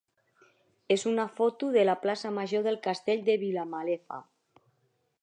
és 0.95 1.03
una 1.11 1.25
foto 1.41 1.69
de 1.77 1.85
la 1.89 1.97
plaça 2.07 2.33
major 2.39 2.65
del 2.71 2.83
Castell 2.89 3.25
de 3.31 3.39
Vilamalefa. 3.47 4.23